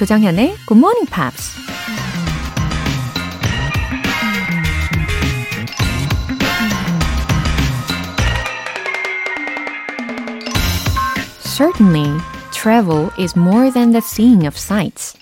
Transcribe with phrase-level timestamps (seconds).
[0.00, 1.56] 조정현의 Good Morning Pops.
[11.40, 12.20] Certainly,
[12.52, 15.16] travel is more than the seeing of sights.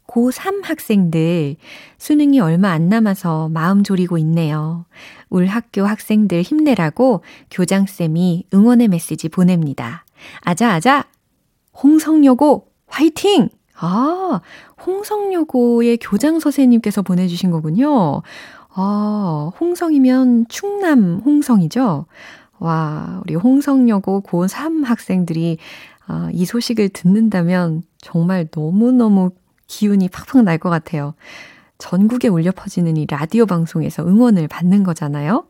[0.06, 1.56] 고3 학생들
[1.98, 4.86] 수능이 얼마 안 남아서 마음 졸이고 있네요.
[5.28, 10.04] 울 학교 학생들 힘내라고 교장쌤이 응원의 메시지 보냅니다.
[10.42, 11.08] 아자아자!
[11.82, 13.48] 홍성여고 화이팅!
[13.78, 14.40] 아,
[14.86, 18.22] 홍성여고의 교장 선생님께서 보내주신 거군요.
[18.74, 22.06] 아, 홍성이면 충남 홍성이죠?
[22.58, 25.58] 와, 우리 홍성여고 고3 학생들이
[26.06, 29.30] 아, 이 소식을 듣는다면 정말 너무너무
[29.66, 31.14] 기운이 팍팍 날 것 같아요.
[31.78, 35.46] 전국에 울려 퍼지는 이 라디오 방송에서 응원을 받는 거잖아요.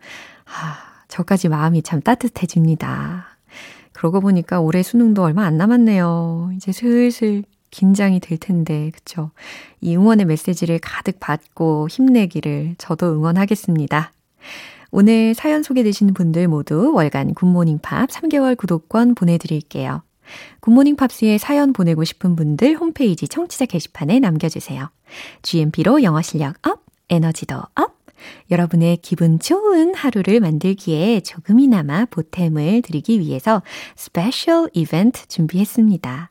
[0.46, 3.26] 아, 저까지 마음이 참 따뜻해집니다.
[3.92, 6.50] 그러고 보니까 올해 수능도 얼마 안 남았네요.
[6.56, 9.30] 이제 슬슬 긴장이 될 텐데, 그쵸?
[9.80, 14.12] 이 응원의 메시지를 가득 받고 힘내기를 저도 응원하겠습니다.
[14.90, 20.02] 오늘 사연 소개되신 분들 모두 월간 굿모닝 팝스 3개월 구독권 보내드릴게요.
[20.60, 24.90] 굿모닝 팝스에 사연 보내고 싶은 분들 홈페이지 청취자 게시판에 남겨주세요.
[25.42, 27.96] GMP로 영어 실력 up, 에너지도 up!
[28.50, 33.62] 여러분의 기분 좋은 하루를 만들기에 조금이나마 보탬을 드리기 위해서
[33.94, 36.30] special 이벤트 준비했습니다.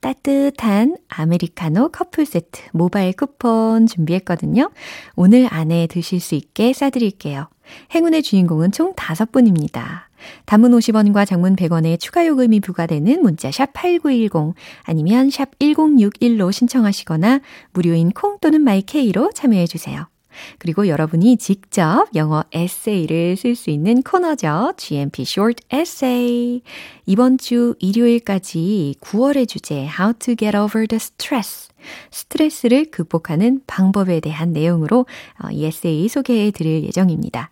[0.00, 4.70] 따뜻한 아메리카노 커플 세트 모바일 쿠폰 준비했거든요.
[5.14, 7.48] 오늘 안에 드실 수 있게 쏴드릴게요.
[7.94, 10.06] 행운의 주인공은 총 5분입니다.
[10.46, 14.54] 단문 50원과 장문 100원의 추가 요금이 부과되는 문자 샵 8910
[14.84, 17.40] 아니면 샵 1061로 신청하시거나
[17.72, 20.08] 무료인 콩 또는 마이케이로 참여해 주세요.
[20.58, 24.74] 그리고 여러분이 직접 영어 에세이를 쓸 수 있는 코너죠.
[24.76, 26.62] GMP Short Essay.
[27.06, 31.68] 이번 주 일요일까지 9월의 주제 How to get over the stress.
[32.10, 35.06] 스트레스를 극복하는 방법에 대한 내용으로
[35.52, 37.50] 이 에세이 소개해 드릴 예정입니다.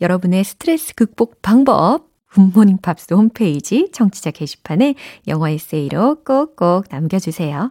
[0.00, 4.94] 여러분의 스트레스 극복 방법 굿모닝 팝스 홈페이지 청취자 게시판에
[5.26, 7.70] 영어 에세이로 꼭꼭 남겨주세요.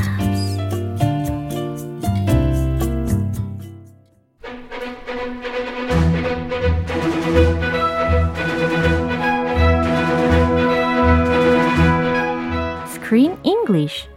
[13.71, 14.07] English.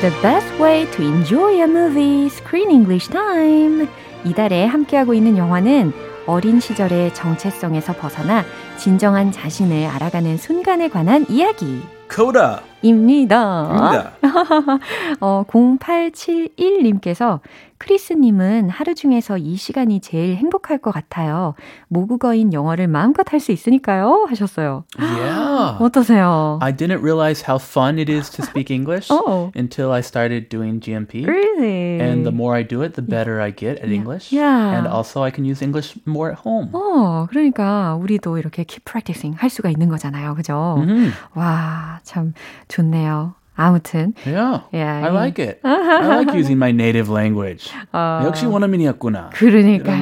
[0.00, 3.88] The best way to enjoy a movie screen English time.
[4.24, 5.92] 이달에 함께하고 있는 영화는
[6.26, 8.44] 어린 시절의 정체성에서 벗어나
[8.76, 11.80] 진정한 자신을 알아가는 순간에 관한 이야기.
[12.16, 12.62] Coda.
[12.82, 14.12] 입니다.
[15.20, 17.40] 어, 0871님께서
[17.78, 21.54] 크리스님은 하루 중에서 이 시간이 제일 행복할 것 같아요.
[21.88, 24.26] 모국어인 영어를 마음껏 할 수 있으니까요.
[24.30, 24.84] 하셨어요.
[24.98, 25.76] Yeah.
[25.84, 26.58] 어떠세요?
[26.62, 29.50] I didn't realize how fun it is to speak English Oh.
[29.54, 31.26] until I started doing GMP.
[31.26, 32.00] Really?
[32.00, 34.32] And the more I do it, the better I get at English.
[34.32, 34.72] Yeah.
[34.78, 36.70] And also I can use English more at home.
[36.72, 40.34] 어, 그러니까 우리도 이렇게 keep practicing 할 수가 있는 거잖아요.
[40.34, 40.76] 그죠?
[40.80, 41.12] Mhm.
[41.34, 42.32] 와, 참
[42.68, 43.34] 좋네요.
[43.58, 44.60] 아무튼 Yeah.
[44.70, 45.60] Yeah, I 이- like it.
[45.64, 47.72] I like using my native language.
[47.94, 49.30] 역시 원어민이었구나.
[49.32, 49.96] 그러니까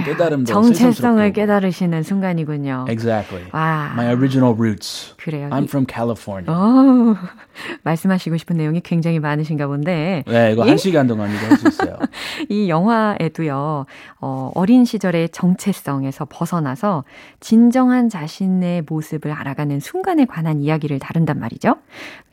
[0.44, 1.32] 정체성을.
[1.32, 2.86] 깨달으시는 순간이군요.
[2.88, 3.44] Exactly.
[3.52, 5.14] 와, My original roots.
[5.18, 5.50] 그래요.
[5.52, 6.50] I'm 이- from California.
[6.52, 7.14] 어,
[7.82, 11.96] 말씀하시고 싶은 내용이 굉장히 많으신가 본데 네, 이거 한 시간 동안 이거 할 수 있어요.
[12.48, 13.86] 이 영화에도요,
[14.20, 17.04] 어, 어린 시절의 정체성에서 벗어나서
[17.40, 21.76] 진정한 자신의 모습을 알아가는 순간에 관한 이야기를 다룬단 말이죠.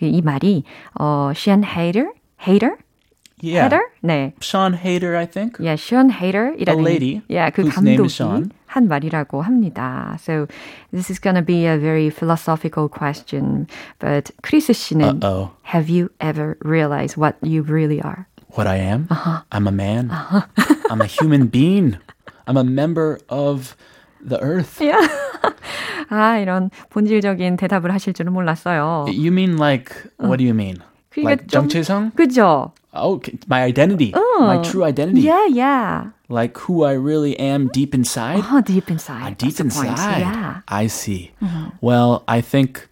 [0.02, 0.64] 이 말이,
[1.00, 2.10] 어, Sean Hader?
[2.46, 2.76] Hader?
[3.44, 3.62] Yeah.
[3.70, 3.82] Hader?
[4.02, 4.34] 네.
[4.42, 5.60] Sean Hader, I think.
[5.60, 8.10] Yeah, Sean Hader이라는 A lady yeah, 그 감독이.
[8.71, 10.17] 한 말이라고 합니다.
[10.21, 10.47] So
[10.93, 13.67] this is gonna be a very philosophical question,
[13.99, 15.51] but 크리스 씨는 Uh-oh.
[15.75, 18.27] Have you ever realized what you really are?
[18.57, 19.07] What I am?
[19.11, 19.43] Uh-huh.
[19.53, 20.11] I'm a man.
[20.91, 21.99] I'm a human being.
[22.47, 23.77] I'm a member of
[24.25, 24.79] the earth.
[26.09, 29.07] 아, 이런 본질적인 대답을 하실 줄은 몰랐어요.
[29.09, 30.77] You mean like, what do you mean?
[31.11, 32.13] 그러니까 Like 좀- 정체성?
[32.15, 32.73] 그죠?
[32.95, 33.37] Oh, okay.
[33.49, 34.13] my identity.
[34.41, 35.21] My true identity.
[35.27, 36.05] Yeah, yeah.
[36.32, 38.44] Like who I really am deep inside.
[38.52, 39.22] Oh, deep inside.
[39.22, 39.90] Uh, That's deep point.
[39.90, 40.20] inside.
[40.20, 40.62] Yeah.
[40.68, 41.32] I see.
[41.42, 41.70] Mm-hmm.
[41.82, 42.88] Well, I think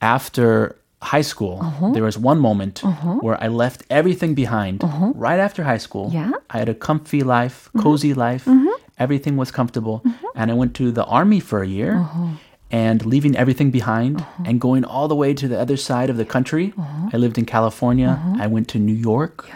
[0.00, 1.90] after high school, Uh-huh.
[1.92, 3.14] there was one moment uh-huh.
[3.24, 4.84] where I left everything behind.
[4.84, 5.12] Uh-huh.
[5.14, 6.24] Right after high school, Yeah.
[6.24, 6.54] Mm-hmm.
[6.54, 7.80] I had a comfy life, mm-hmm.
[7.82, 8.44] cozy life.
[8.44, 8.68] Mm-hmm.
[8.98, 10.02] Everything was comfortable.
[10.34, 11.96] And I went to the army for a year.
[11.96, 12.36] Uh-huh.
[12.72, 16.24] And leaving everything behind and going all the way to the other side of the
[16.24, 16.72] country.
[16.78, 17.10] Uh-huh.
[17.12, 18.12] I lived in California.
[18.38, 19.48] I went to New York.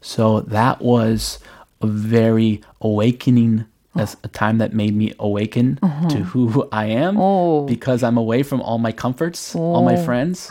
[0.00, 1.40] So that was
[1.82, 3.64] very awakening
[3.96, 5.78] as a time that made me awaken
[6.10, 7.66] to who I am Oh.
[7.66, 10.50] because I'm away from all my comforts, all my friends.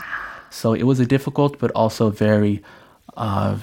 [0.50, 2.62] So it was a difficult but also very
[3.16, 3.56] uh,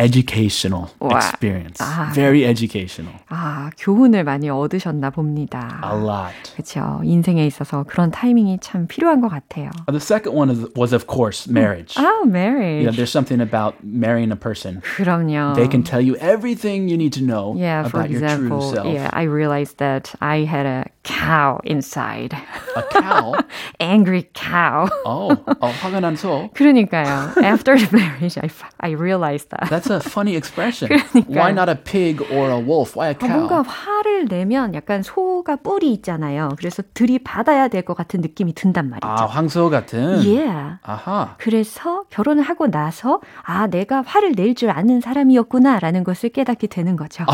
[0.00, 1.16] educational Wow.
[1.16, 1.80] experience.
[2.14, 3.14] Very educational.
[3.30, 5.80] 아, 교훈을 많이 얻으셨나 봅니다.
[5.82, 6.52] A lot.
[6.54, 7.00] 그렇죠.
[7.02, 9.70] 인생에 있어서 그런 타이밍이 참 필요한 것 같아요.
[9.88, 11.94] Uh, The second one is, was, of course, marriage.
[11.96, 12.96] 아, You know, marriage.
[12.96, 14.82] there's something about marrying a person.
[14.82, 15.54] 그럼요.
[15.54, 18.60] They can tell you everything you need to know Yeah, for about your true example,
[18.72, 18.86] self.
[18.86, 22.36] yeah, I realized that I had a cow inside.
[22.76, 23.32] A cow.
[23.80, 24.88] Angry cow.
[25.06, 25.32] oh,
[25.62, 26.50] oh, 화가 난 소.
[26.52, 27.32] 그러니까요.
[27.42, 28.50] After the marriage, I,
[28.80, 29.70] I realized that.
[29.70, 30.89] That's a funny expression.
[31.27, 32.95] Why not a pig or a wolf?
[32.97, 33.29] Why a 아, cow?
[33.47, 36.49] 뭔가 화를 내면 약간 소가 뿔이 있잖아요.
[36.57, 39.07] 그래서 들이받아야 될 것 같은 느낌이 든단 말이죠.
[39.07, 40.21] 아, 황소 같은.
[40.25, 40.77] Yeah.
[40.83, 41.35] 아하.
[41.39, 47.25] 그래서 결혼을 하고 나서 아 내가 화를 낼 줄 아는 사람이었구나라는 것을 깨닫게 되는 거죠.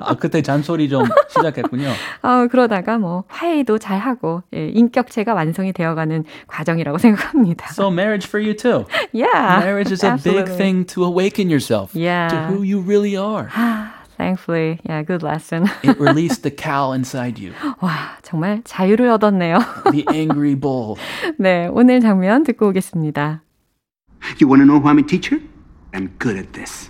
[0.00, 1.88] 아, 그때 잔소리 좀 시작했군요.
[2.22, 7.68] 아, 그러다가 뭐 화해도 잘 하고 예, 인격체가 완성이 되어가는 과정이라고 생각합니다.
[7.70, 8.84] So marriage for you too.
[9.14, 10.56] yeah, Marriage is a big absolutely.
[10.56, 12.29] thing to awaken yourself Yeah.
[12.29, 13.49] to who you really are.
[14.17, 15.69] Thankfully, yeah, good lesson.
[15.81, 19.59] It released the cow inside you, 와, 정말 자유를 얻었네요.
[19.91, 20.97] the angry bull.
[21.39, 23.41] 네, 오늘 장면 듣고 오겠습니다.
[24.39, 25.39] You want to know why I'm a teacher?
[25.93, 26.89] I'm good at this.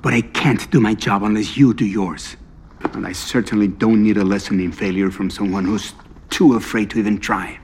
[0.00, 2.36] But I can't do my job unless you do yours.
[2.94, 5.92] And I certainly don't need a lesson in failure from someone who's
[6.30, 7.58] too afraid to even try.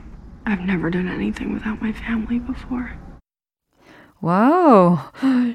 [0.45, 2.93] I've never done anything without my family before.
[4.21, 4.99] Wow,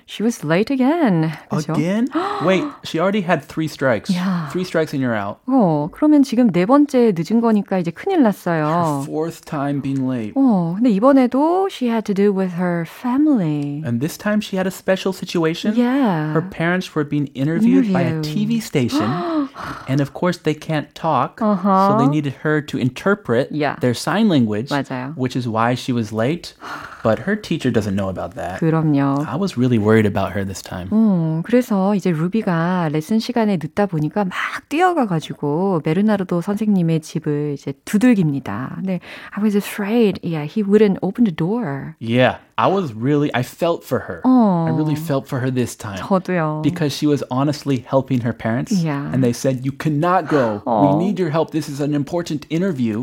[0.07, 1.31] she was late again.
[1.49, 1.73] 그죠?
[1.73, 2.09] Again?
[2.45, 4.11] Wait, she already had three strikes.
[4.11, 4.49] Yeah.
[4.51, 5.39] Three strikes and you're out.
[5.47, 9.05] 어, 그러면 지금 네 번째 늦은 거니까 이제 큰일 났어요.
[9.07, 10.33] Fourth time being late.
[10.35, 13.83] 어, 근데 이번에도 she had to do with her family.
[13.87, 15.77] And this time she had a special situation.
[15.77, 16.33] Yeah.
[16.33, 18.59] Her parents were being interviewed by a Interview.
[18.59, 19.07] TV station.
[19.89, 21.41] and of course, they can't talk.
[21.43, 21.89] Uh-huh.
[21.89, 23.77] So they needed her to interpret Yeah.
[23.81, 25.15] their sign language, 맞아요.
[25.17, 26.55] which is why she was late.
[27.03, 28.59] But her teacher doesn't know about that.
[28.59, 29.25] 그럼요.
[29.29, 30.89] I was really worried about her this time.
[30.91, 34.35] 어, 그래서 이제 루비가 레슨 시간에 늦다 보니까 막
[34.69, 38.73] 뛰어가가지고 베르나르도 선생님의 집을 이제 두들깁니다.
[38.77, 38.99] 근데
[39.31, 41.95] I was afraid, yeah, he wouldn't open the door.
[42.01, 44.21] Yeah, I was really, I felt for her.
[44.25, 45.99] I really felt for her this time.
[45.99, 46.63] 저도요.
[46.65, 48.73] Because she was honestly helping her parents.
[48.73, 49.11] Yeah.
[49.13, 50.63] And they said, You cannot go.
[50.67, 50.97] Oh.
[50.99, 51.51] We need your help.
[51.51, 53.01] This is an important interview.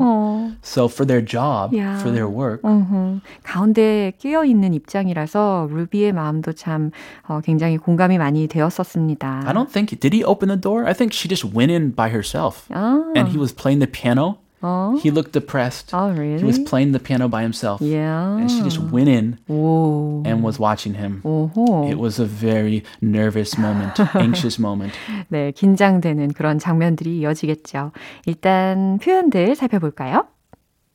[0.62, 1.98] So, for their job, Yeah.
[2.02, 2.62] for their work.
[2.64, 3.22] 음흠.
[3.44, 6.92] 가운데 끼어 있는 입장이라서 루비의 마음도 참
[7.28, 9.44] 어, 굉장히 공감이 많이 되었었습니다.
[9.46, 10.86] I don't think, did he open the door?
[10.86, 12.66] I think she just went in by herself.
[12.72, 14.38] 아, And he was playing the piano.
[14.62, 14.96] 어?
[15.04, 15.94] He looked depressed.
[15.94, 16.64] Oh, He was really?
[16.64, 17.82] playing the piano by himself.
[17.82, 18.38] Yeah.
[18.40, 20.24] And she just went in 오.
[20.26, 21.20] and was watching him.
[21.24, 21.90] 오호.
[21.92, 24.96] It was a very nervous moment, anxious moment.
[25.28, 27.92] 네, 긴장되는 그런 장면들이 이어지겠죠.
[28.26, 30.28] 일단 표현들 살펴볼까요?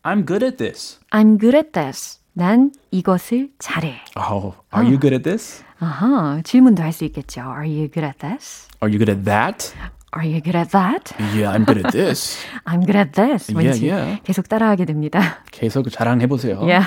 [0.02, 0.98] I'm good at this.
[1.10, 2.20] I'm good at this.
[2.32, 3.96] 난 이것을 잘해.
[4.16, 5.62] Oh, are you good at this?
[5.80, 7.42] 아하, 질문도 할 수 있겠죠.
[7.42, 8.66] Are you good at this?
[8.80, 9.74] Are you good at that?
[10.15, 11.11] Are you good at that?
[11.33, 12.37] Yeah, I'm good at this.
[12.67, 13.49] I'm good at this.
[13.49, 14.19] Yeah, 왠지 yeah.
[14.23, 15.39] 계속 따라하게 됩니다.
[15.51, 16.61] 계속 자랑해 보세요.
[16.61, 16.85] Yeah.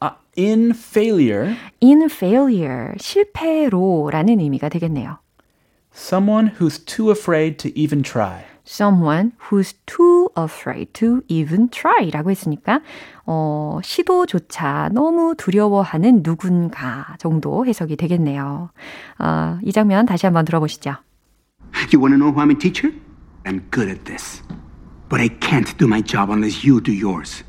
[0.00, 5.18] Uh, in failure, In failure, 실패로라는 의미가 되겠네요.
[5.92, 8.44] someone who's too afraid to even try.
[8.64, 12.80] Someone who's too afraid to even try라고 했으니까
[13.26, 18.70] 어, 시도조차 너무 두려워하는 누군가 정도 해석이 되겠네요.
[19.18, 20.94] 어, 이 장면 다시 한번 들어보시죠.
[21.90, 22.92] You want to know why I'm a teacher?
[23.44, 24.42] I'm good at this.
[25.08, 27.42] But I can't do my job unless you do yours.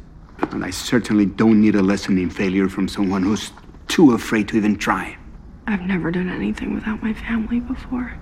[0.49, 3.51] And I certainly don't need a lesson in failure from someone who's
[3.87, 5.15] too afraid to even try.
[5.67, 8.19] I've never done anything without my family before.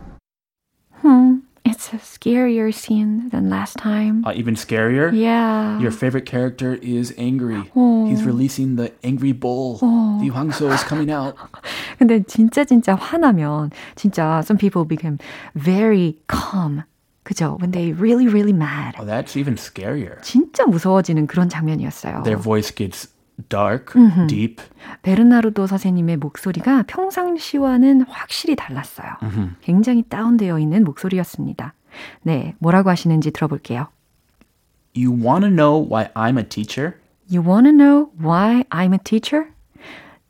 [0.96, 1.39] Hmm,
[1.79, 4.25] it's a scarier scene than last time.
[4.25, 5.79] Uh, even scarier, Yeah.
[5.81, 7.71] your favorite character is angry.
[7.75, 8.07] Oh.
[8.07, 9.79] He's releasing the angry bull.
[9.79, 11.37] The Huangso is coming out.
[11.99, 15.19] 근데 진짜 진짜 화나면 진짜 some people become
[15.55, 16.85] very calm.
[17.25, 17.59] 그죠?
[17.59, 18.97] When they really really mad.
[18.99, 20.21] Oh, that's even scarier.
[20.23, 22.23] 진짜 무서워지는 그런 장면이었어요.
[22.25, 23.09] Their voice gets
[23.48, 23.94] dark,
[24.28, 24.62] deep.
[25.02, 29.08] 베르나르도 선생님의 목소리가 평상시와는 확실히 달랐어요.
[29.62, 31.74] 굉장히 다운되어 있는 목소리였습니다.
[32.24, 33.88] 네, 뭐라고 하시는지 들어볼게요.
[34.96, 36.96] You want to know why I'm a teacher?
[37.32, 39.52] You wanna know why I'm a teacher?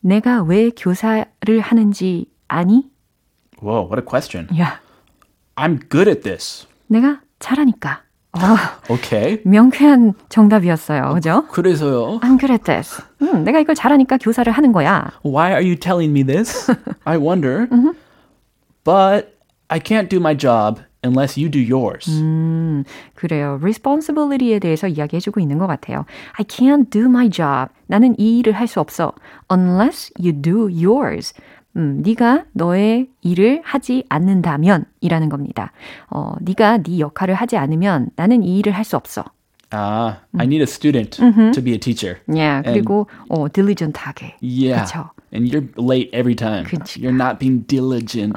[0.01, 2.89] 내가 왜 교사를 하는지 아니?
[3.61, 4.47] Whoa, what a question.
[4.59, 4.79] 야,
[5.55, 6.67] I'm good at this.
[6.87, 8.03] 내가 잘하니까.
[8.33, 9.41] 어, Okay.
[9.43, 11.13] 명쾌한 정답이었어요.
[11.15, 11.47] 그죠?
[11.47, 12.19] 그래서요.
[12.21, 13.01] I'm good at this.
[13.21, 15.11] 음, 내가 이걸 잘하니까 교사를 하는 거야.
[15.25, 16.71] Why are you telling me this?
[17.05, 17.67] I wonder.
[18.83, 19.35] But
[19.69, 22.09] I can't do my job unless you do yours.
[22.21, 22.83] 음,
[23.15, 23.57] 그래요.
[23.61, 26.05] responsibility에 대해서 이야기해 주고 있는 것 같아요.
[26.37, 27.69] I can't do my job.
[27.87, 29.13] 나는 이 일을 할 수 없어.
[29.51, 31.33] unless you do yours.
[31.75, 35.71] 음, 네가 너의 일을 하지 않는다면 이라는 겁니다.
[36.09, 39.23] 어, 네가 네 역할을 하지 않으면 나는 이 일을 할 수 없어.
[39.71, 41.17] Ah, I need a student
[41.53, 42.17] to be a teacher.
[42.35, 44.37] 예, 그리고 어, diligent하게.
[44.41, 44.83] Yeah.
[44.83, 45.11] 그쵸?
[45.31, 46.65] And you're late every time.
[46.65, 46.99] 그치.
[46.99, 48.33] You're not being diligent.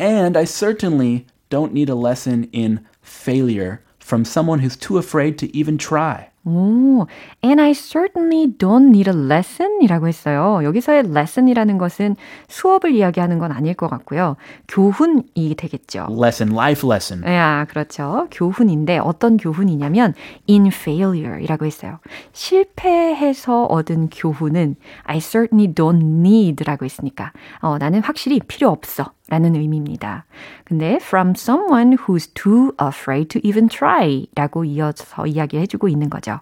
[0.00, 5.56] And I certainly don't need a lesson in failure from someone who's too afraid to
[5.56, 6.28] even try.
[6.46, 7.06] 오,
[7.42, 10.60] and I certainly don't need a lesson 이라고 했어요.
[10.62, 12.16] 여기서의 lesson이라는 것은
[12.48, 14.36] 수업을 이야기하는 건 아닐 것 같고요.
[14.68, 16.06] 교훈이 되겠죠.
[16.10, 17.24] Lesson, life lesson.
[17.32, 18.28] 야, 그렇죠.
[18.30, 20.14] 교훈인데 어떤 교훈이냐면
[20.48, 21.98] in failure이라고 했어요.
[22.32, 29.12] 실패해서 얻은 교훈은 I certainly don't need라고 했으니까 어, 나는 확실히 필요 없어.
[29.28, 30.26] 라는 의미입니다.
[30.64, 36.40] 근데 from someone who's too afraid to even try 라고 이어서 이야기해주고 있는 거죠.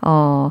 [0.00, 0.50] 어,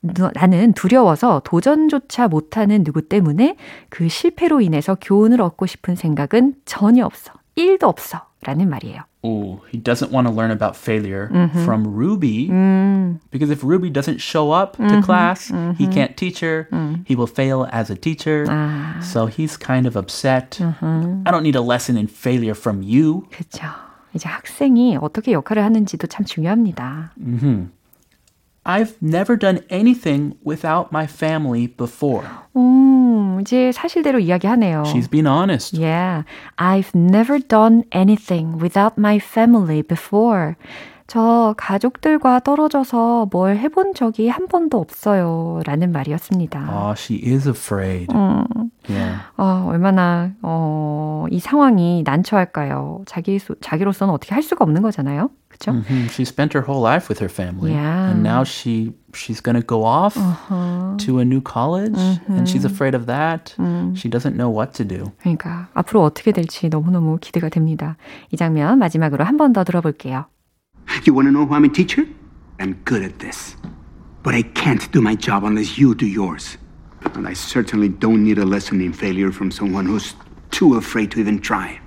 [0.00, 3.56] 너- 나는 두려워서 도전조차 못하는 누구 때문에
[3.90, 7.32] 그 실패로 인해서 교훈을 얻고 싶은 생각은 전혀 없어.
[7.56, 8.26] 1도 없어.
[8.42, 9.02] 라는 말이에요.
[9.25, 11.29] Ooh, he doesn't want to learn about failure
[11.65, 12.47] from Ruby
[13.31, 16.67] because if Ruby doesn't show up to class, he can't teach her.
[17.05, 18.45] He will fail as a teacher.
[19.01, 20.59] So he's kind of upset.
[20.61, 23.25] I don't need a lesson in failure from you.
[23.31, 23.65] 그렇죠.
[24.13, 27.11] 이제 학생이 어떻게 역할을 하는지도 참 중요합니다.
[28.65, 32.23] I've never done anything without my family before.
[33.40, 34.82] 음, 이제 사실대로 이야기하네요.
[34.86, 35.76] She's being honest.
[35.76, 36.24] Yeah,
[36.56, 40.54] I've never done anything without my family before.
[41.06, 45.60] 저 가족들과 떨어져서 뭘 해본 적이 한 번도 없어요.
[45.66, 46.68] 라는 말이었습니다.
[46.70, 48.06] Oh, she is afraid.
[48.88, 49.18] Yeah.
[49.36, 53.02] 어, 얼마나, 어, 이 상황이 난처할까요?
[53.06, 55.30] 자기, 자기로서는 어떻게 할 수가 없는 거잖아요.
[55.59, 55.71] 그쵸?
[55.71, 56.09] Mhm.
[56.11, 58.11] She spent her whole life with her family, Yeah.
[58.11, 60.15] and now she she's gonna go off
[60.99, 61.95] to a new college,
[62.27, 63.55] and she's afraid of that.
[63.95, 65.13] She doesn't know what to do.
[65.23, 67.95] 그러니까 앞으로 어떻게 될지 너무너무 기대가 됩니다.
[68.31, 70.25] 이 장면 마지막으로 한 번 더 들어볼게요.
[71.07, 72.05] You want to know why I'm a teacher?
[72.59, 73.55] I'm good at this.
[74.23, 76.57] But I can't do my job unless you do yours.
[77.15, 80.15] And I certainly don't need a lesson in failure from someone who's
[80.51, 81.79] too afraid to even try.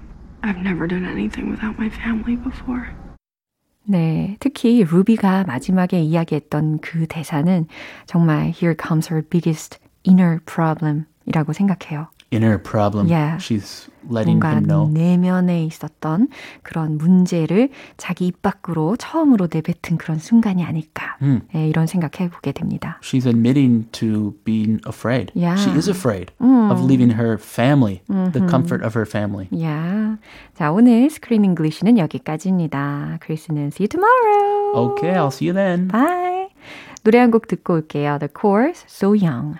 [0.42, 2.88] I've never done anything without my family before.
[3.85, 7.67] 네, 특히 루비가 마지막에 이야기했던 그 대사는
[8.05, 12.07] 정말 Here comes her biggest inner problem 이라고 생각해요.
[12.33, 13.07] Inner problem.
[13.07, 13.37] Yeah.
[13.37, 14.89] She's letting 뭔가 him know.
[14.91, 16.27] 내면에 있었던
[16.63, 21.15] 그런 문제를 자기 입 밖으로 처음으로 내뱉은 그런 순간이 아닐까.
[21.21, 21.41] 음.
[21.53, 22.99] 네, 이런 생각해 보게 됩니다.
[23.01, 25.31] She's admitting to being afraid.
[25.35, 25.55] Yeah.
[25.61, 26.71] She is afraid 음.
[26.71, 29.47] of leaving her family, the comfort of her family.
[29.61, 30.17] 야,
[30.55, 33.19] 자 오늘 스크린 잉글리시는 여기까지입니다.
[33.21, 34.91] 크리스는 see you tomorrow.
[34.93, 35.87] Okay, I'll see you then.
[35.87, 36.49] Bye.
[37.03, 38.17] 노래 한 곡 듣고 올게요.
[38.19, 39.59] The Course, So Young.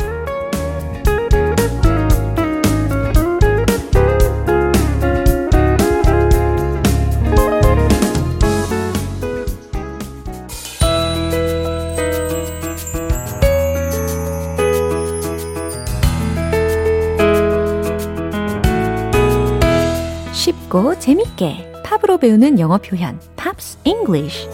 [20.71, 24.47] 쉽고 재밌게 팝으로 배우는 영어 표현 Pops English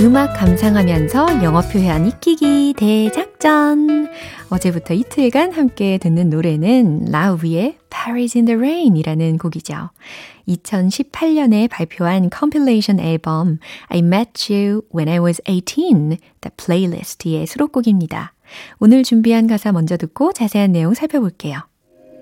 [0.00, 4.08] 음악 감상하면서 영어 표현 익히기 대작전.
[4.54, 9.90] 어제부터 이틀간 함께 듣는 노래는 라우브의 Paris in the Rain 이라는 곡이죠.
[10.46, 18.32] 2018년에 발표한 compilation 앨범 I Met You When I Was 18, The Playlist의 수록곡입니다.
[18.78, 21.58] 오늘 준비한 가사 먼저 듣고 자세한 내용 살펴볼게요.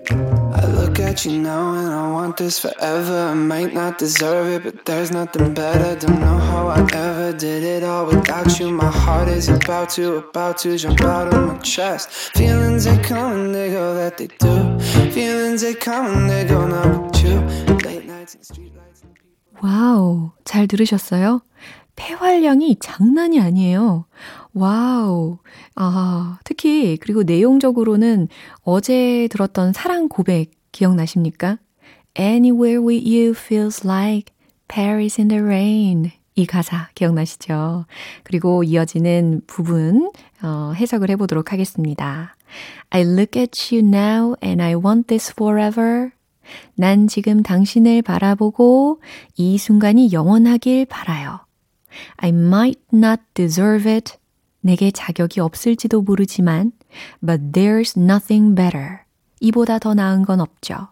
[0.09, 3.29] I look at you now and I want this forever.
[3.31, 5.95] I might not deserve it, but there's nothing better.
[5.99, 8.69] Don't know how I ever did it all without you.
[8.71, 12.09] My heart is about to, about to jump out of my chest.
[12.35, 14.79] Feelings they come and they go, that they do.
[15.11, 17.39] Feelings they come and they go, now with you.
[17.87, 19.03] Late nights and streetlights.
[19.61, 21.41] wow, 잘 들으셨어요?
[21.95, 24.05] 폐활량이 장난이 아니에요.
[24.53, 25.39] wow.
[25.75, 28.27] 아, 특히, 그리고 내용적으로는
[28.63, 31.57] 어제 들었던 사랑 고백 기억나십니까?
[32.17, 34.33] Anywhere with you feels like
[34.67, 36.11] Paris in the rain.
[36.35, 37.85] 이 가사 기억나시죠?
[38.23, 40.11] 그리고 이어지는 부분,
[40.41, 42.35] 어, 해석을 해보도록 하겠습니다.
[42.89, 46.09] I look at you now and I want this forever.
[46.75, 49.01] 난 지금 당신을 바라보고
[49.37, 51.39] 이 순간이 영원하길 바라요.
[52.17, 54.17] I might not deserve it.
[54.63, 56.71] 내게 자격이 없을지도 모르지만,
[57.25, 58.99] but there's nothing better.
[59.41, 60.87] 이보다 더 나은 건 없죠.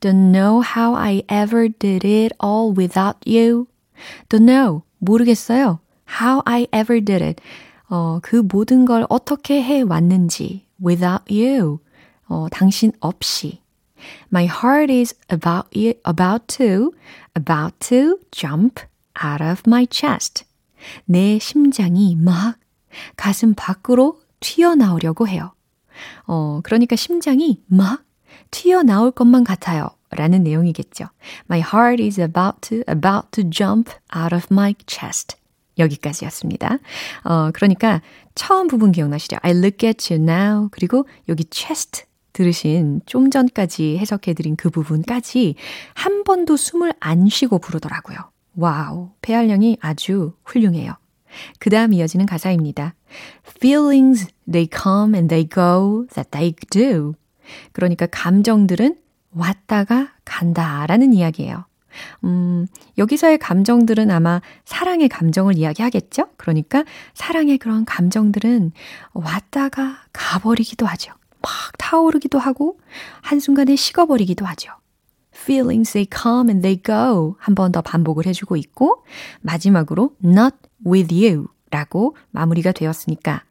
[0.00, 3.66] Don't know how I ever did it all without you.
[4.28, 4.82] Don't know.
[4.98, 5.80] 모르겠어요.
[6.20, 7.42] How I ever did it.
[7.88, 10.66] 어, 그 모든 걸 어떻게 해 왔는지.
[10.82, 11.80] Without you.
[12.28, 13.60] 어, 당신 없이.
[14.32, 16.92] My heart is about, you, about to,
[17.34, 18.82] about to jump
[19.24, 20.44] out of my chest.
[21.06, 22.56] 내 심장이 막
[23.16, 25.52] 가슴 밖으로 튀어나오려고 해요.
[26.26, 28.04] 어, 그러니까 심장이 막
[28.50, 29.90] 튀어나올 것만 같아요.
[30.10, 31.06] 라는 내용이겠죠.
[31.50, 35.36] My heart is about to, about to jump out of my chest.
[35.78, 36.78] 여기까지였습니다.
[37.24, 38.00] 어, 그러니까
[38.34, 39.38] 처음 부분 기억나시죠?
[39.42, 40.68] I look at you now.
[40.70, 45.54] 그리고 여기 chest 들으신 좀 전까지 해석해드린 그 부분까지
[45.94, 48.18] 한 번도 숨을 안 쉬고 부르더라고요.
[48.56, 50.94] 와우, 폐활량이 아주 훌륭해요.
[51.58, 52.94] 그 다음 이어지는 가사입니다.
[53.56, 57.14] Feelings, they come and they go, that they do.
[57.72, 58.96] 그러니까 감정들은
[59.32, 61.64] 왔다가 간다 라는 이야기예요.
[62.24, 62.66] 음,
[62.98, 66.28] 여기서의 감정들은 아마 사랑의 감정을 이야기하겠죠?
[66.36, 68.72] 그러니까 사랑의 그런 감정들은
[69.12, 71.12] 왔다가 가버리기도 하죠.
[71.40, 72.78] 막 타오르기도 하고
[73.22, 74.72] 한순간에 식어버리기도 하죠.
[75.36, 79.04] Feelings they come and they go 한 번 더 반복을 해주고 있고
[79.42, 83.42] 마지막으로 not with you 라고 마무리가 되었으니까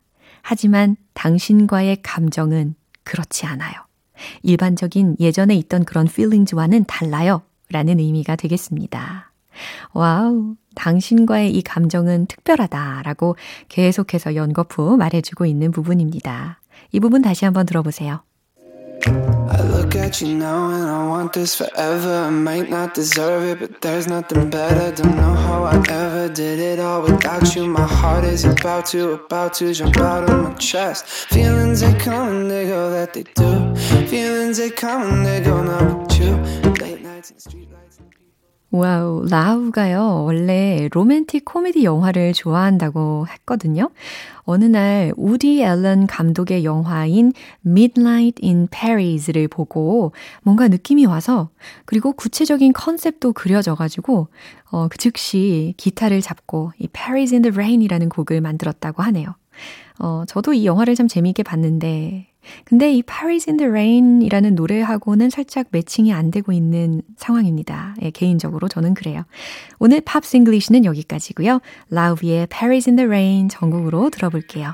[0.41, 3.73] 하지만 당신과의 감정은 그렇지 않아요.
[4.43, 9.31] 일반적인 예전에 있던 그런 feelings와는 달라요 라는 의미가 되겠습니다.
[9.93, 13.35] 와우, 당신과의 이 감정은 특별하다라고
[13.69, 16.59] 계속해서 연거푸 말해주고 있는 부분입니다.
[16.91, 18.23] 이 부분 다시 한번 들어보세요.
[19.93, 22.09] Look at you now and I want this forever.
[22.09, 24.91] I might not deserve it, but there's nothing better.
[25.03, 27.67] Don't know how I ever did it all without you.
[27.67, 31.05] My heart is about to, about to jump out of my chest.
[31.05, 33.75] Feelings they come and they go, that they do.
[34.07, 36.37] Feelings they come and they go, now with you.
[36.83, 37.72] Late nights and street
[38.75, 43.91] 와우, 라우가요, 원래 로맨틱 코미디 영화를 좋아한다고 했거든요.
[44.45, 47.33] 어느 날 우디 앨런 감독의 영화인
[47.63, 51.49] Midnight in Paris를 보고 뭔가 느낌이 와서
[51.85, 54.29] 그리고 구체적인 컨셉도 그려져가지고
[54.71, 59.35] 어, 그 즉시 기타를 잡고 이 Paris in the Rain이라는 곡을 만들었다고 하네요.
[59.99, 62.32] 어, 저도 이 영화를 참 재미있게 봤는데
[62.65, 67.95] 근데 이 Paris in the Rain이라는 노래하고는 살짝 매칭이 안 되고 있는 상황입니다.
[68.01, 69.23] 예, 개인적으로 저는 그래요.
[69.79, 71.59] 오늘 팝스 잉글리시는 여기까지고요.
[71.89, 74.73] 라우비의 Paris in the Rain 전곡으로 들어볼게요.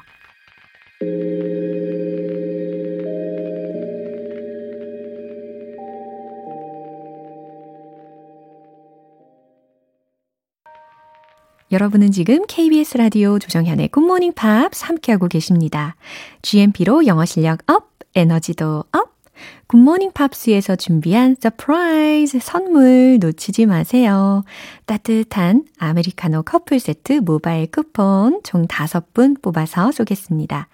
[11.72, 15.96] 여러분은 지금 KBS 라디오 조정현의 굿모닝 팝스 함께하고 계십니다.
[16.42, 19.20] GMP로 영어 실력 업, 에너지도 업.
[19.68, 24.44] 굿모닝 팝스에서 준비한 서프라이즈 선물 놓치지 마세요.
[24.88, 30.68] 따뜻한 아메리카노 커플 세트 모바일 쿠폰 총 5분 뽑아서 쏘겠습니다.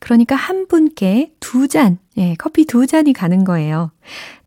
[0.00, 3.92] 그러니까 한 분께 두 잔, 예, 커피 두 잔이 가는 거예요.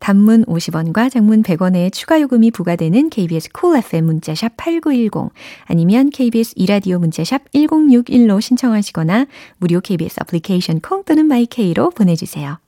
[0.00, 5.32] 단문 50원과 장문 100원의 추가 요금이 부과되는 KBS 콜 cool FM 문자샵 8910
[5.64, 9.26] 아니면 KBS 이라디오 문자샵 1061로 신청하시거나
[9.58, 12.58] 무료 KBS 애플리케이션 콩 또는 마이케이로 보내주세요.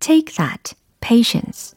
[0.00, 1.76] Take that, patience.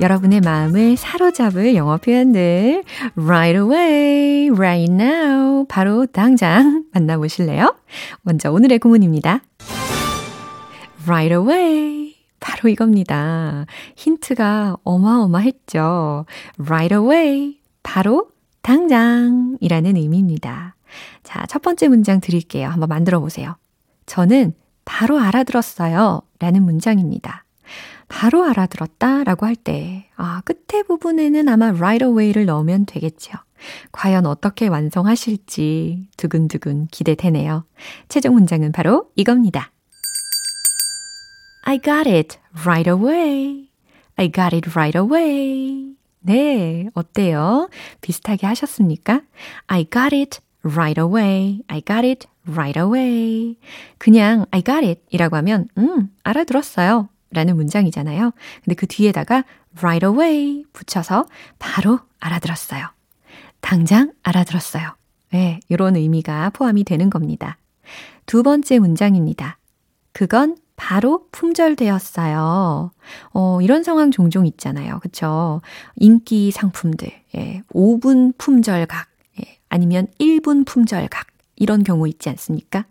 [0.00, 2.84] 여러분의 마음을 사로잡을 영어 표현들
[3.16, 7.76] right away, right now 바로 당장 만나보실래요?
[8.22, 9.42] 먼저 오늘의 구문입니다.
[11.06, 13.66] right away 바로 이겁니다.
[13.96, 16.24] 힌트가 어마어마했죠.
[16.58, 18.28] right away 바로
[18.62, 20.76] 당장이라는 의미입니다.
[21.22, 22.68] 자, 첫 번째 문장 드릴게요.
[22.68, 23.56] 한번 만들어 보세요.
[24.06, 24.54] 저는
[24.86, 26.22] 바로 알아들었어요.
[26.38, 27.44] 라는 문장입니다.
[28.10, 33.32] 바로 알아들었다 라고 할 때, 아, 끝에 부분에는 아마 right away를 넣으면 되겠죠.
[33.92, 37.64] 과연 어떻게 완성하실지 두근두근 기대되네요.
[38.08, 39.70] 최종 문장은 바로 이겁니다.
[41.62, 43.68] I got it right away.
[44.16, 45.94] I got it right away.
[46.18, 47.70] 네, 어때요?
[48.00, 49.22] 비슷하게 하셨습니까?
[49.68, 51.62] I got it right away.
[51.68, 53.56] I got it right away.
[53.98, 57.08] 그냥 I got it 이라고 하면, 음, 알아들었어요.
[57.32, 58.32] 라는 문장이잖아요.
[58.64, 59.44] 근데 그 뒤에다가
[59.78, 61.26] right away 붙여서
[61.58, 62.86] 바로 알아들었어요.
[63.60, 64.96] 당장 알아들었어요.
[65.32, 67.56] 네, 이런 의미가 포함이 되는 겁니다.
[68.26, 69.58] 두 번째 문장입니다.
[70.12, 72.90] 그건 바로 품절되었어요.
[73.32, 74.98] 어, 이런 상황 종종 있잖아요.
[75.00, 75.60] 그쵸?
[75.96, 79.06] 인기 상품들, 예, 5분 품절각,
[79.40, 81.26] 예, 아니면 1분 품절각.
[81.60, 82.86] 이런 경우 있지 않습니까?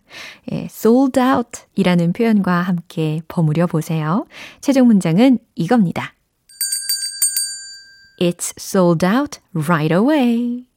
[0.51, 4.25] 예, sold out 이라는 표현과 함께 버무려 보세요.
[4.62, 6.13] 최종 문장은 이겁니다.
[8.21, 10.67] It's sold out right away.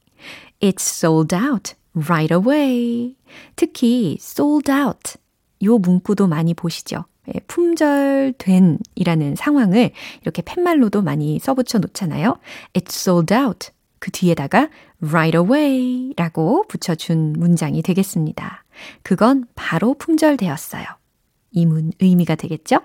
[0.61, 3.15] It's sold out right away.
[3.57, 5.19] 특히 sold out
[5.63, 7.05] 요 문구도 많이 보시죠.
[7.29, 9.91] 예, 품절된 이라는 상황을
[10.23, 12.39] 이렇게 팻말로도 많이 써붙여 놓잖아요.
[12.73, 13.71] It's sold out.
[13.99, 14.69] 그 뒤에다가
[15.03, 18.65] right away 라고 붙여준 문장이 되겠습니다.
[19.03, 20.85] 그건 바로 품절되었어요.
[21.53, 22.79] 이 문, 의미가 되겠죠?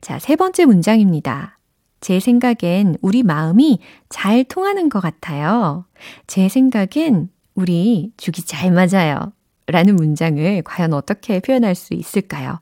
[0.00, 1.58] 자, 세 번째 문장입니다.
[2.00, 3.78] 제 생각엔 우리 마음이
[4.08, 5.84] 잘 통하는 것 같아요.
[6.26, 9.32] 제 생각엔 우리 죽이 잘 맞아요.
[9.66, 12.58] 라는 문장을 과연 어떻게 표현할 수 있을까요?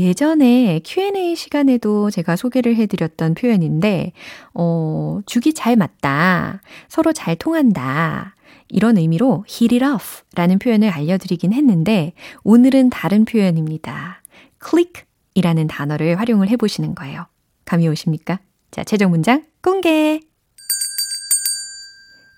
[0.00, 4.12] 예전에 Q&A 시간에도 제가 소개를 해드렸던 표현인데,
[4.54, 6.62] 어, 죽이 잘 맞다.
[6.88, 8.34] 서로 잘 통한다.
[8.68, 14.22] 이런 의미로 hit it off 라는 표현을 알려드리긴 했는데, 오늘은 다른 표현입니다.
[14.64, 17.26] click 이라는 단어를 활용을 해보시는 거예요.
[17.66, 18.40] 감이 오십니까?
[18.70, 20.20] 자, 최종 문장 공개!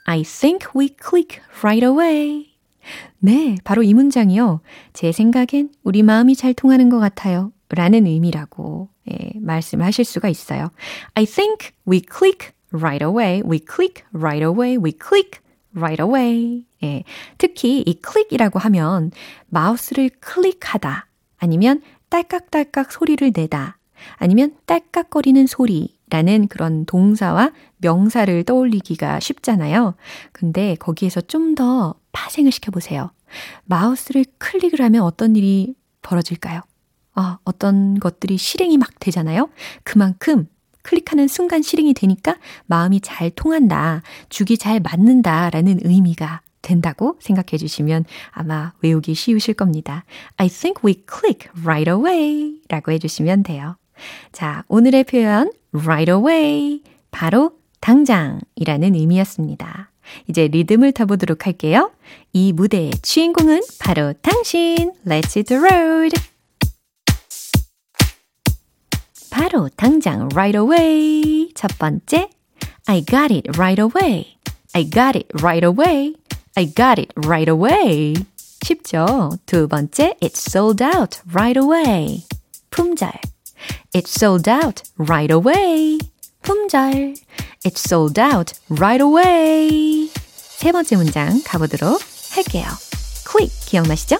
[0.07, 2.52] I think we click right away.
[3.19, 4.61] 네, 바로 이 문장이요.
[4.93, 7.53] 제 생각엔 우리 마음이 잘 통하는 것 같아요.
[7.71, 10.71] 라는 의미라고 예, 말씀을 하실 수가 있어요.
[11.15, 13.43] I think we click right away.
[13.45, 14.77] We click right away.
[14.77, 15.41] We click
[15.75, 16.67] right away.
[16.83, 17.05] 예,
[17.39, 19.11] 특히 이 click이라고 하면
[19.49, 21.07] 마우스를 클릭하다
[21.39, 23.79] 아니면 딸깍딸깍 소리를 내다
[24.17, 29.95] 아니면 딸깍거리는 소리 라는 그런 동사와 명사를 떠올리기가 쉽잖아요.
[30.33, 33.11] 근데 거기에서 좀 더 파생을 시켜보세요.
[33.65, 36.61] 마우스를 클릭을 하면 어떤 일이 벌어질까요?
[37.15, 39.51] 아, 어떤 것들이 실행이 막 되잖아요.
[39.83, 40.47] 그만큼
[40.83, 48.05] 클릭하는 순간 실행이 되니까 마음이 잘 통한다, 죽이 잘 맞는다 라는 의미가 된다고 생각해 주시면
[48.31, 50.05] 아마 외우기 쉬우실 겁니다.
[50.37, 53.77] I think we click right away 라고 해주시면 돼요.
[54.33, 59.92] 자, 오늘의 표현 right away 바로 당장이라는 의미였습니다.
[60.29, 61.91] 이제 리듬을 타보도록 할게요.
[62.33, 64.93] 이 무대의 주인공은 바로 당신.
[65.07, 66.19] Let's hit the road.
[69.31, 71.51] 바로 당장 right away.
[71.55, 72.29] 첫 번째,
[72.87, 74.37] I got it right away.
[74.75, 76.15] I got it right away.
[76.55, 78.15] I got it right away.
[78.63, 79.31] 쉽죠?
[79.47, 82.25] 두 번째, it's sold out right away.
[82.71, 83.11] 품절.
[83.95, 85.99] It's sold out right away.
[86.42, 87.16] 품절.
[87.66, 90.10] It's sold out right away.
[90.36, 92.66] 세 번째 문장 가보도록 할게요.
[93.30, 94.18] click 기억나시죠?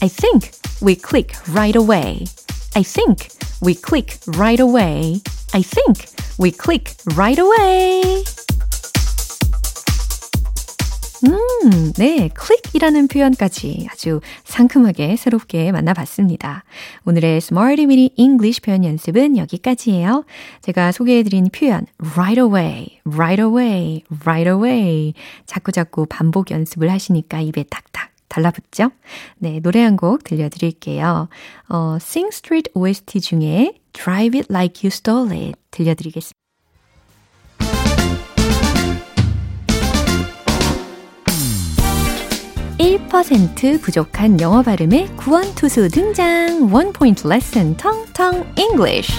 [0.00, 2.24] I think we click right away.
[2.74, 3.28] I think
[3.60, 5.20] we click right away.
[5.52, 8.24] I think we click right away.
[11.27, 12.29] 음, 네.
[12.39, 16.63] click이라는 표현까지 아주 상큼하게 새롭게 만나봤습니다.
[17.05, 20.23] 오늘의 Smarty Mini English 표현 연습은 여기까지예요.
[20.61, 21.85] 제가 소개해드린 표현
[22.15, 25.13] right away, right away, right away
[25.45, 28.91] 자꾸자꾸 반복 연습을 하시니까 입에 딱딱 달라붙죠?
[29.39, 31.27] 네, 노래 한 곡 들려드릴게요.
[31.69, 36.46] 어, Sing Street OST 중에 Drive It Like You Stole It 들려드리겠습니다.
[42.77, 46.71] 1% 부족한 영어 발음의 구원투수 등장.
[46.71, 49.11] 원 포인트 레슨 텅텅 English.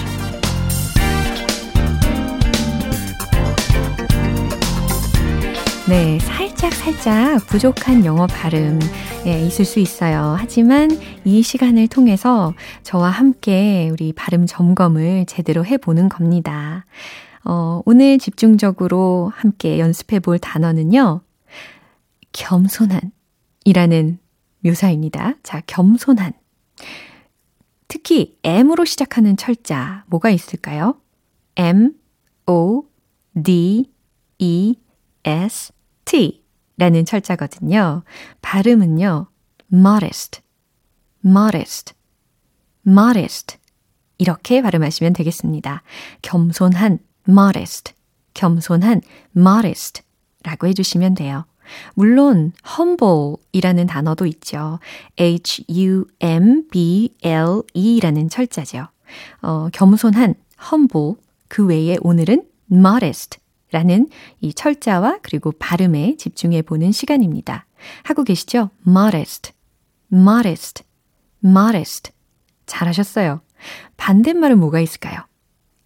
[5.89, 8.79] 네, 살짝 살짝 부족한 영어 발음
[9.25, 10.35] 예, 있을 수 있어요.
[10.37, 10.89] 하지만
[11.25, 16.85] 이 시간을 통해서 저와 함께 우리 발음 점검을 제대로 해 보는 겁니다.
[17.43, 21.21] 어, 오늘 집중적으로 함께 연습해 볼 단어는요.
[22.31, 23.11] 겸손한
[23.69, 24.17] 이라는
[24.61, 25.35] 묘사입니다.
[25.43, 26.33] 자, 겸손한.
[27.87, 30.99] 특히 M으로 시작하는 철자 뭐가 있을까요?
[31.55, 31.93] M,
[32.47, 32.85] O,
[33.43, 33.91] D,
[34.39, 34.75] E,
[35.23, 35.71] S,
[36.03, 36.43] T
[36.77, 38.01] 라는 철자거든요.
[38.41, 39.27] 발음은요,
[39.71, 40.41] modest,
[41.23, 41.93] modest,
[42.87, 43.57] modest
[44.17, 45.83] 이렇게 발음하시면 되겠습니다.
[46.23, 47.93] 겸손한 modest,
[48.33, 49.01] 겸손한
[49.37, 50.01] modest
[50.43, 51.45] 라고 해주시면 돼요.
[51.95, 54.79] 물론 humble이라는 단어도 있죠.
[55.19, 56.09] H-U-M-B-L-E라는
[58.29, 58.87] 철자죠.
[59.41, 60.35] 어, 겸손한
[60.71, 61.15] humble
[61.47, 63.39] 그 외에 오늘은 modest
[63.71, 64.07] 라는
[64.41, 67.65] 이 철자와 그리고 발음에 집중해 보는 시간입니다.
[68.03, 68.71] 하고 계시죠?
[68.87, 69.51] modest,
[70.11, 70.83] modest,
[71.43, 72.11] modest.
[72.65, 73.41] 잘하셨어요.
[73.97, 75.19] 반대말은 뭐가 있을까요?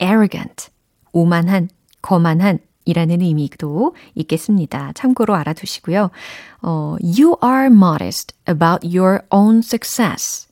[0.02, 0.70] arrogant,
[1.12, 1.70] 오만한,
[2.02, 4.92] 거만한, 이라는 의미도 있겠습니다.
[4.94, 6.10] 참고로 알아두시고요.
[6.62, 10.48] 어, you are modest about your own success.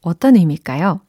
[0.00, 1.00] 어떤 의미일까요?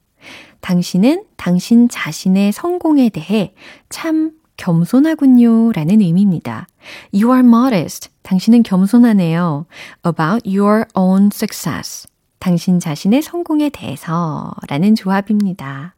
[0.61, 3.53] 당신은 당신 자신의 성공에 대해
[3.89, 5.71] 참 겸손하군요.
[5.71, 6.67] 라는 의미입니다.
[7.13, 8.09] You are modest.
[8.23, 9.65] 당신은 겸손하네요.
[10.05, 12.07] About your own success.
[12.39, 15.95] 당신 자신의 성공에 대해서 라는 조합입니다.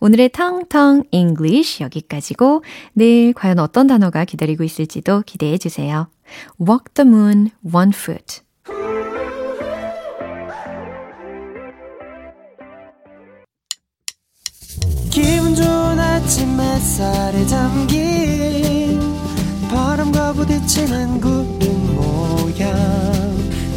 [0.00, 6.08] 오늘의 텅텅 English 여기까지고 내일 과연 어떤 단어가 기다리고 있을지도 기대해 주세요.
[6.60, 8.42] Walk the moon one foot.
[15.10, 19.00] 기분 좋은 아침 햇살에 담긴
[19.70, 22.74] 바람과 부딪히는 구름 모양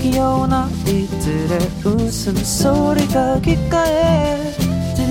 [0.02, 4.69] 귀여운 아이들의 웃음소리가 귓가에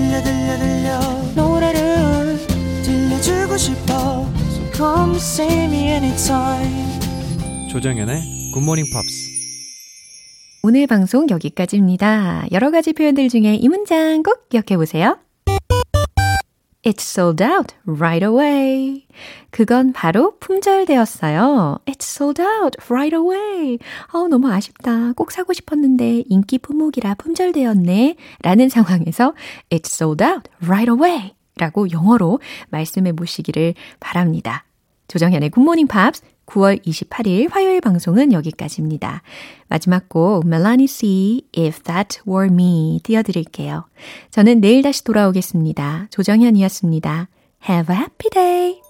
[0.08, 1.00] 들려 들려 들려
[1.34, 2.38] 노래를
[2.82, 6.98] 들려주고 싶어 So come see me anytime
[7.70, 8.22] 조정연의
[8.54, 9.28] 굿모닝 팝스
[10.62, 12.46] 오늘 방송 여기까지입니다.
[12.52, 15.18] 여러 가지 표현들 중에 이 문장 꼭 기억해 보세요.
[16.84, 19.06] It's sold out right away.
[19.50, 21.80] 그건 바로 품절되었어요.
[21.86, 23.78] It's sold out right away.
[24.12, 25.12] 어, 너무 아쉽다.
[25.14, 28.16] 꼭 사고 싶었는데 인기 품목이라 품절되었네.
[28.42, 29.34] 라는 상황에서
[29.70, 31.34] It's sold out right away.
[31.56, 32.38] 라고 영어로
[32.70, 34.64] 말씀해 보시기를 바랍니다.
[35.08, 39.22] 조정현의 굿모닝 팝스 9월 28일 화요일 방송은 여기까지입니다.
[39.68, 43.84] 마지막 곡 멜라니 C If That Were Me 띄워드릴게요.
[44.30, 46.08] 저는 내일 다시 돌아오겠습니다.
[46.10, 47.28] 조정현이었습니다.
[47.68, 48.87] Have a happy day!